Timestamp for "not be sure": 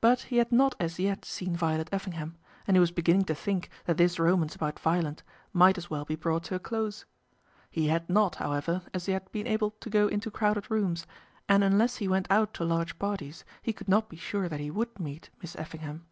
13.90-14.48